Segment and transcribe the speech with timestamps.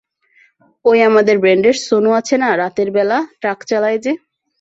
[0.85, 4.11] ঐ আমাদের ব্যান্ডের সনু আছে না, রাতের বেলা ট্রাক চালায় যে।